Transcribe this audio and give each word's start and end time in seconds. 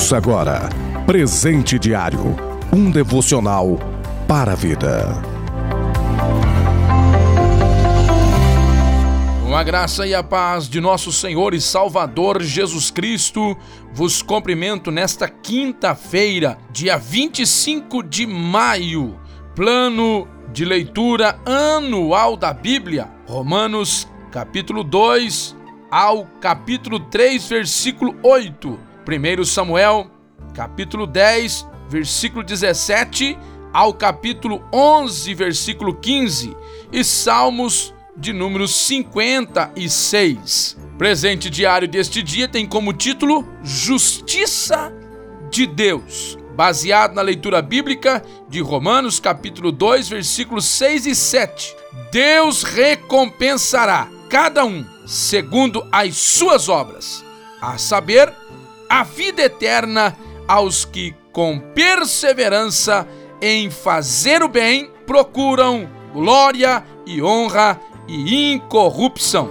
Ouça 0.00 0.16
agora 0.16 0.66
Presente 1.04 1.78
Diário 1.78 2.34
um 2.72 2.90
devocional 2.90 3.78
para 4.26 4.52
a 4.52 4.54
vida. 4.54 5.22
Com 9.44 9.54
a 9.54 9.62
graça 9.62 10.06
e 10.06 10.14
a 10.14 10.22
paz 10.22 10.70
de 10.70 10.80
nosso 10.80 11.12
Senhor 11.12 11.52
e 11.52 11.60
Salvador 11.60 12.42
Jesus 12.42 12.90
Cristo, 12.90 13.54
vos 13.92 14.22
cumprimento 14.22 14.90
nesta 14.90 15.28
quinta-feira, 15.28 16.56
dia 16.72 16.96
25 16.96 18.02
de 18.02 18.26
maio, 18.26 19.20
plano 19.54 20.26
de 20.50 20.64
leitura 20.64 21.38
anual 21.44 22.38
da 22.38 22.54
Bíblia, 22.54 23.06
Romanos 23.28 24.08
capítulo 24.32 24.82
2 24.82 25.54
ao 25.90 26.24
capítulo 26.40 27.00
3, 27.00 27.46
versículo 27.46 28.16
8. 28.22 28.89
1 29.10 29.44
Samuel, 29.44 30.08
capítulo 30.54 31.04
10, 31.06 31.66
versículo 31.88 32.44
17 32.44 33.36
ao 33.72 33.92
capítulo 33.92 34.62
11, 34.72 35.34
versículo 35.34 35.94
15. 35.94 36.56
E 36.92 37.02
Salmos 37.02 37.92
de 38.16 38.32
número 38.32 38.68
56. 38.68 40.76
Presente 40.96 41.50
diário 41.50 41.88
deste 41.88 42.22
dia 42.22 42.46
tem 42.46 42.64
como 42.66 42.92
título 42.92 43.44
Justiça 43.64 44.92
de 45.50 45.66
Deus, 45.66 46.38
baseado 46.54 47.14
na 47.14 47.22
leitura 47.22 47.60
bíblica 47.60 48.22
de 48.48 48.60
Romanos 48.60 49.18
capítulo 49.18 49.72
2, 49.72 50.08
versículos 50.08 50.66
6 50.66 51.06
e 51.06 51.16
7. 51.16 51.74
Deus 52.12 52.62
recompensará 52.62 54.08
cada 54.28 54.64
um 54.64 54.84
segundo 55.06 55.84
as 55.90 56.16
suas 56.16 56.68
obras, 56.68 57.24
a 57.60 57.76
saber, 57.78 58.32
a 58.90 59.04
vida 59.04 59.42
eterna 59.42 60.16
aos 60.48 60.84
que, 60.84 61.14
com 61.32 61.60
perseverança 61.60 63.06
em 63.40 63.70
fazer 63.70 64.42
o 64.42 64.48
bem, 64.48 64.90
procuram 65.06 65.88
glória 66.12 66.82
e 67.06 67.22
honra 67.22 67.80
e 68.08 68.52
incorrupção. 68.52 69.48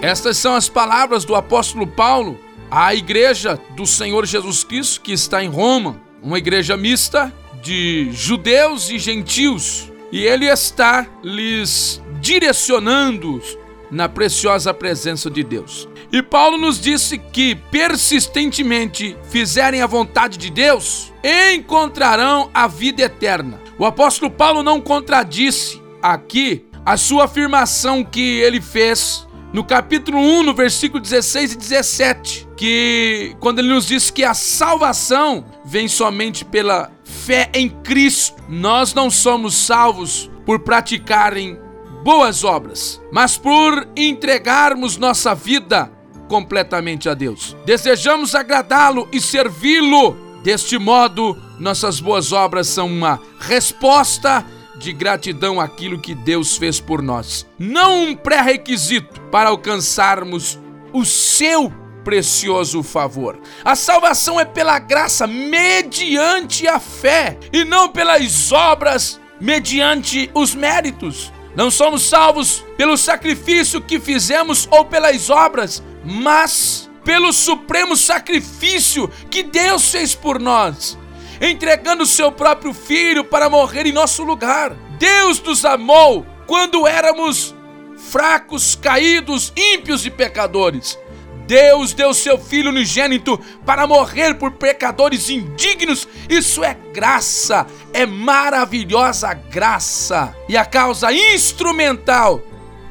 Estas 0.00 0.38
são 0.38 0.54
as 0.54 0.68
palavras 0.68 1.24
do 1.24 1.34
apóstolo 1.34 1.86
Paulo 1.86 2.38
à 2.70 2.94
igreja 2.94 3.58
do 3.74 3.86
Senhor 3.86 4.24
Jesus 4.26 4.62
Cristo 4.62 5.00
que 5.00 5.12
está 5.12 5.42
em 5.42 5.48
Roma, 5.48 6.00
uma 6.22 6.38
igreja 6.38 6.76
mista 6.76 7.32
de 7.62 8.10
judeus 8.12 8.88
e 8.90 8.98
gentios, 8.98 9.90
e 10.12 10.24
ele 10.24 10.46
está 10.46 11.06
lhes 11.22 12.02
direcionando 12.20 13.40
na 13.90 14.08
preciosa 14.08 14.72
presença 14.72 15.28
de 15.28 15.42
Deus. 15.42 15.88
E 16.12 16.22
Paulo 16.22 16.56
nos 16.56 16.80
disse 16.80 17.18
que 17.18 17.54
persistentemente 17.54 19.16
fizerem 19.30 19.82
a 19.82 19.86
vontade 19.86 20.38
de 20.38 20.50
Deus, 20.50 21.12
encontrarão 21.54 22.50
a 22.52 22.66
vida 22.66 23.02
eterna. 23.02 23.60
O 23.78 23.84
apóstolo 23.84 24.30
Paulo 24.30 24.62
não 24.62 24.80
contradisse 24.80 25.80
aqui 26.02 26.64
a 26.84 26.96
sua 26.96 27.24
afirmação 27.24 28.02
que 28.02 28.40
ele 28.40 28.60
fez 28.60 29.26
no 29.52 29.64
capítulo 29.64 30.18
1, 30.18 30.42
no 30.44 30.54
versículo 30.54 31.02
16 31.02 31.52
e 31.52 31.56
17, 31.56 32.48
que 32.56 33.36
quando 33.40 33.58
ele 33.58 33.68
nos 33.68 33.86
diz 33.86 34.10
que 34.10 34.22
a 34.22 34.34
salvação 34.34 35.44
vem 35.64 35.88
somente 35.88 36.44
pela 36.44 36.90
fé 37.04 37.50
em 37.52 37.68
Cristo, 37.68 38.40
nós 38.48 38.94
não 38.94 39.10
somos 39.10 39.54
salvos 39.54 40.30
por 40.46 40.60
praticarem 40.60 41.58
boas 42.04 42.44
obras, 42.44 43.00
mas 43.12 43.36
por 43.36 43.88
entregarmos 43.96 44.96
nossa 44.96 45.34
vida 45.34 45.90
completamente 46.28 47.08
a 47.08 47.14
Deus. 47.14 47.56
Desejamos 47.66 48.34
agradá-lo 48.34 49.08
e 49.12 49.20
servi-lo. 49.20 50.16
Deste 50.42 50.78
modo, 50.78 51.36
nossas 51.58 52.00
boas 52.00 52.32
obras 52.32 52.66
são 52.68 52.86
uma 52.86 53.20
resposta 53.40 54.46
de 54.80 54.94
gratidão 54.94 55.60
àquilo 55.60 56.00
que 56.00 56.14
Deus 56.14 56.56
fez 56.56 56.80
por 56.80 57.02
nós. 57.02 57.46
Não 57.58 58.04
um 58.04 58.16
pré-requisito 58.16 59.20
para 59.30 59.50
alcançarmos 59.50 60.58
o 60.90 61.04
seu 61.04 61.70
precioso 62.02 62.82
favor. 62.82 63.38
A 63.62 63.76
salvação 63.76 64.40
é 64.40 64.44
pela 64.46 64.78
graça, 64.78 65.26
mediante 65.26 66.66
a 66.66 66.80
fé, 66.80 67.38
e 67.52 67.62
não 67.62 67.90
pelas 67.90 68.50
obras, 68.50 69.20
mediante 69.38 70.30
os 70.32 70.54
méritos. 70.54 71.30
Não 71.54 71.70
somos 71.70 72.02
salvos 72.02 72.64
pelo 72.78 72.96
sacrifício 72.96 73.82
que 73.82 74.00
fizemos 74.00 74.66
ou 74.70 74.86
pelas 74.86 75.28
obras, 75.28 75.82
mas 76.02 76.90
pelo 77.04 77.34
supremo 77.34 77.94
sacrifício 77.98 79.10
que 79.30 79.42
Deus 79.42 79.90
fez 79.90 80.14
por 80.14 80.40
nós 80.40 80.98
entregando 81.40 82.04
seu 82.04 82.30
próprio 82.30 82.74
filho 82.74 83.24
para 83.24 83.48
morrer 83.48 83.86
em 83.86 83.92
nosso 83.92 84.22
lugar. 84.22 84.72
Deus 84.98 85.40
nos 85.40 85.64
amou 85.64 86.26
quando 86.46 86.86
éramos 86.86 87.54
fracos, 87.96 88.74
caídos, 88.74 89.52
ímpios 89.56 90.04
e 90.04 90.10
pecadores. 90.10 90.98
Deus 91.46 91.92
deu 91.92 92.14
seu 92.14 92.38
filho 92.38 92.70
unigênito 92.70 93.36
para 93.66 93.84
morrer 93.86 94.34
por 94.34 94.52
pecadores 94.52 95.28
indignos. 95.28 96.06
Isso 96.28 96.62
é 96.62 96.76
graça, 96.92 97.66
é 97.92 98.06
maravilhosa 98.06 99.32
graça. 99.34 100.32
E 100.48 100.56
a 100.56 100.64
causa 100.64 101.12
instrumental 101.12 102.40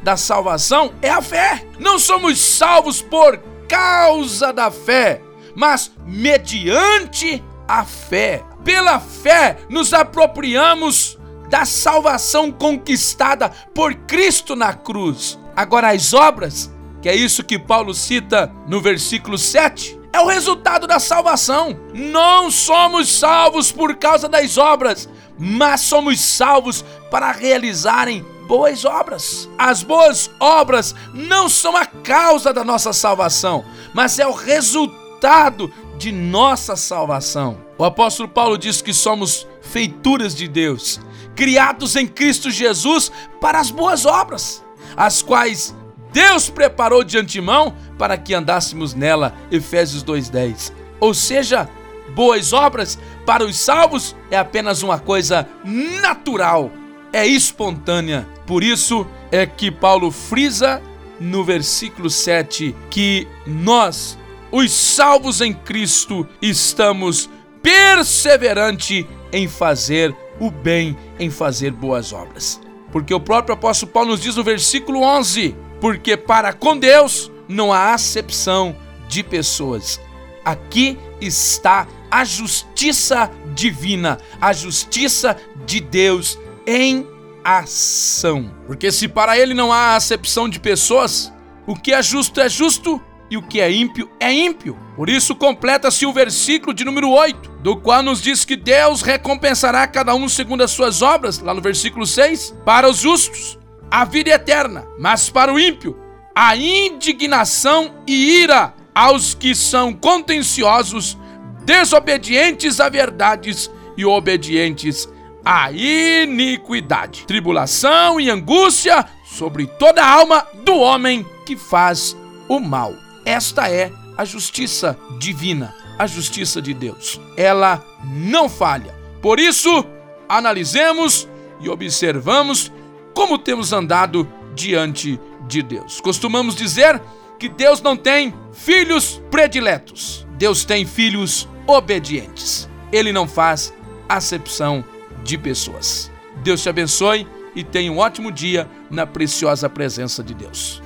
da 0.04 0.18
salvação 0.18 0.94
é 1.02 1.10
a 1.10 1.22
fé. 1.22 1.66
Não 1.80 1.98
somos 1.98 2.38
salvos 2.38 3.02
por 3.02 3.38
causa 3.68 4.52
da 4.52 4.70
fé, 4.70 5.22
mas 5.56 5.92
mediante 6.06 7.42
a 7.70 7.86
fé. 7.86 8.44
Pela 8.64 9.00
fé, 9.00 9.60
nos 9.70 9.94
apropriamos 9.94 11.20
da 11.50 11.66
salvação 11.66 12.52
conquistada 12.52 13.50
por 13.74 13.94
Cristo 13.94 14.56
na 14.56 14.74
cruz. 14.74 15.38
Agora, 15.56 15.92
as 15.92 16.14
obras, 16.14 16.74
que 17.02 17.08
é 17.08 17.16
isso 17.16 17.44
que 17.44 17.60
Paulo 17.60 17.94
cita 17.94 18.52
no 18.68 18.82
versículo 18.82 19.38
7, 19.38 20.00
é 20.12 20.20
o 20.20 20.26
resultado 20.26 20.88
da 20.88 21.00
salvação. 21.00 21.80
Não 21.94 22.50
somos 22.50 23.08
salvos 23.08 23.72
por 23.72 23.96
causa 23.96 24.28
das 24.28 24.58
obras, 24.58 25.08
mas 25.38 25.82
somos 25.82 26.20
salvos 26.20 26.84
para 27.12 27.32
realizarem 27.32 28.26
boas 28.48 28.84
obras. 28.84 29.48
As 29.58 29.84
boas 29.84 30.30
obras 30.40 30.96
não 31.14 31.48
são 31.48 31.78
a 31.78 31.86
causa 31.86 32.52
da 32.52 32.64
nossa 32.64 32.92
salvação, 32.92 33.64
mas 33.94 34.18
é 34.18 34.26
o 34.26 34.34
resultado 34.34 35.72
de 36.00 36.14
nossa 36.14 36.78
salvação. 36.78 37.58
O 37.78 37.84
apóstolo 37.84 38.30
Paulo 38.30 38.58
diz 38.58 38.82
que 38.82 38.94
somos 38.94 39.46
feituras 39.62 40.34
de 40.34 40.48
Deus, 40.48 41.00
criados 41.36 41.98
em 41.98 42.08
Cristo 42.08 42.50
Jesus 42.50 43.12
para 43.42 43.60
as 43.60 43.70
boas 43.70 44.06
obras, 44.06 44.64
as 44.96 45.22
quais 45.22 45.76
Deus 46.14 46.50
preparou 46.50 47.04
de 47.04 47.18
antemão 47.18 47.76
para 47.98 48.18
que 48.18 48.34
andássemos 48.34 48.94
nela. 48.94 49.36
Efésios 49.52 50.02
2:10. 50.02 50.72
Ou 51.02 51.14
seja, 51.14 51.70
boas 52.16 52.54
obras 52.54 52.98
para 53.26 53.44
os 53.44 53.58
salvos 53.58 54.16
é 54.32 54.38
apenas 54.38 54.82
uma 54.82 55.00
coisa 55.00 55.48
natural, 55.66 56.72
é 57.12 57.28
espontânea. 57.28 58.26
Por 58.48 58.64
isso 58.64 59.06
é 59.32 59.46
que 59.46 59.70
Paulo 59.70 60.12
frisa 60.12 60.82
no 61.20 61.44
versículo 61.44 62.10
7 62.10 62.74
que 62.90 63.28
nós 63.46 64.18
os 64.52 64.72
salvos 64.72 65.42
em 65.42 65.54
Cristo, 65.54 66.28
estamos 66.42 67.30
perseverante 67.62 69.08
em 69.32 69.48
fazer 69.48 70.16
o 70.40 70.50
bem, 70.50 70.98
em 71.20 71.30
fazer 71.30 71.72
boas 71.72 72.14
obras. 72.14 72.60
Porque 72.92 73.14
o 73.14 73.20
próprio 73.20 73.54
apóstolo 73.54 73.92
Paulo 73.92 74.12
nos 74.12 74.22
diz 74.22 74.36
no 74.36 74.44
versículo 74.44 75.02
11: 75.02 75.56
Porque 75.80 76.18
para 76.18 76.54
com 76.54 76.78
Deus 76.78 77.32
não 77.48 77.72
há 77.72 77.94
acepção 77.94 78.76
de 79.08 79.24
pessoas. 79.24 80.00
Aqui 80.44 80.98
está 81.22 81.88
a 82.10 82.24
justiça 82.24 83.30
divina, 83.54 84.18
a 84.42 84.54
justiça 84.54 85.38
de 85.66 85.80
Deus 85.80 86.40
em 86.66 87.06
ação. 87.44 88.52
Porque 88.66 88.92
se 88.92 89.08
para 89.08 89.38
ele 89.38 89.54
não 89.54 89.72
há 89.72 89.96
acepção 89.96 90.50
de 90.50 90.60
pessoas, 90.60 91.32
o 91.68 91.76
que 91.76 91.94
é 91.94 92.02
justo 92.02 92.40
é 92.40 92.50
justo 92.50 93.02
e 93.30 93.38
o 93.38 93.42
que 93.42 93.62
é 93.62 93.72
ímpio 93.72 94.10
é 94.20 94.32
ímpio. 94.32 94.78
Por 94.96 95.10
isso 95.10 95.36
completa-se 95.36 96.06
o 96.06 96.14
versículo 96.14 96.74
de 96.74 96.84
número 96.84 97.10
8, 97.10 97.50
do 97.62 97.78
qual 97.78 98.02
nos 98.02 98.22
diz 98.22 98.44
que 98.44 98.56
Deus 98.56 99.02
recompensará 99.02 99.88
cada 99.88 100.16
um 100.16 100.28
segundo 100.28 100.64
as 100.64 100.72
suas 100.72 101.02
obras, 101.02 101.40
lá 101.40 101.54
no 101.54 101.62
versículo 101.62 102.06
6, 102.06 102.56
para 102.66 102.90
os 102.90 102.98
justos 102.98 103.58
a 103.92 104.06
vida 104.06 104.30
eterna, 104.30 104.88
mas 104.98 105.30
para 105.30 105.54
o 105.54 105.60
ímpio 105.60 105.98
a 106.36 106.56
indignação 106.56 107.96
e 108.08 108.42
ira, 108.42 108.74
aos 108.96 109.34
que 109.34 109.54
são 109.54 109.94
contenciosos, 109.94 111.18
desobedientes 111.66 112.80
a 112.80 112.88
verdades 112.88 113.70
e 113.98 114.06
obedientes 114.06 115.08
à 115.44 115.70
iniquidade. 115.72 117.26
Tribulação 117.26 118.20
e 118.20 118.30
angústia 118.30 119.06
sobre 119.26 119.68
toda 119.68 120.02
a 120.02 120.10
alma 120.10 120.48
do 120.64 120.76
homem 120.76 121.26
que 121.46 121.58
faz 121.58 122.16
o 122.48 122.60
mal. 122.60 122.94
Esta 123.30 123.70
é 123.70 123.92
a 124.18 124.26
justiça 124.26 124.98
divina, 125.20 125.76
a 126.00 126.08
justiça 126.08 126.60
de 126.60 126.74
Deus. 126.74 127.22
Ela 127.38 127.86
não 128.04 128.50
falha. 128.50 128.92
Por 129.22 129.40
isso, 129.40 129.86
analisemos 130.28 131.30
e 131.62 131.70
observamos 131.70 132.72
como 133.14 133.38
temos 133.38 133.72
andado 133.72 134.28
diante 134.56 135.20
de 135.48 135.62
Deus. 135.62 136.02
Costumamos 136.02 136.56
dizer 136.56 137.00
que 137.38 137.48
Deus 137.48 137.84
não 137.84 137.96
tem 137.96 138.34
filhos 138.52 139.22
prediletos, 139.30 140.26
Deus 140.32 140.66
tem 140.66 140.84
filhos 140.84 141.48
obedientes. 141.68 142.68
Ele 142.92 143.14
não 143.14 143.28
faz 143.28 143.72
acepção 144.10 144.84
de 145.24 145.38
pessoas. 145.38 146.10
Deus 146.38 146.64
te 146.64 146.70
abençoe 146.70 147.28
e 147.56 147.64
tenha 147.64 147.92
um 147.92 148.00
ótimo 148.00 148.32
dia 148.32 148.68
na 148.90 149.06
preciosa 149.06 149.70
presença 149.70 150.24
de 150.24 150.34
Deus. 150.34 150.82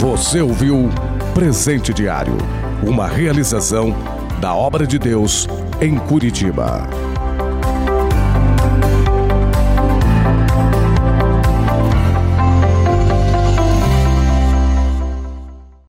Você 0.00 0.40
ouviu 0.40 0.88
Presente 1.34 1.92
Diário, 1.92 2.38
uma 2.82 3.06
realização 3.06 3.94
da 4.40 4.54
obra 4.54 4.86
de 4.86 4.98
Deus 4.98 5.46
em 5.78 5.98
Curitiba. 5.98 6.88